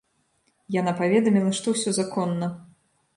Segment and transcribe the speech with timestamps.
[0.75, 2.51] Яна паведаміла, што ўсё законна.